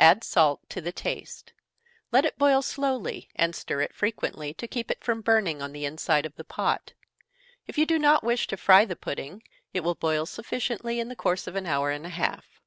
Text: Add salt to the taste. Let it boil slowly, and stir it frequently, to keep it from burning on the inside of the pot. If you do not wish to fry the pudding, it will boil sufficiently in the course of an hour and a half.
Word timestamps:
Add 0.00 0.24
salt 0.24 0.68
to 0.70 0.80
the 0.80 0.90
taste. 0.90 1.52
Let 2.10 2.24
it 2.24 2.36
boil 2.36 2.62
slowly, 2.62 3.28
and 3.36 3.54
stir 3.54 3.82
it 3.82 3.94
frequently, 3.94 4.52
to 4.54 4.66
keep 4.66 4.90
it 4.90 5.04
from 5.04 5.20
burning 5.20 5.62
on 5.62 5.70
the 5.70 5.84
inside 5.84 6.26
of 6.26 6.34
the 6.34 6.42
pot. 6.42 6.94
If 7.68 7.78
you 7.78 7.86
do 7.86 7.96
not 8.00 8.24
wish 8.24 8.48
to 8.48 8.56
fry 8.56 8.84
the 8.84 8.96
pudding, 8.96 9.44
it 9.72 9.84
will 9.84 9.94
boil 9.94 10.26
sufficiently 10.26 10.98
in 10.98 11.08
the 11.08 11.14
course 11.14 11.46
of 11.46 11.54
an 11.54 11.66
hour 11.66 11.92
and 11.92 12.04
a 12.04 12.08
half. 12.08 12.60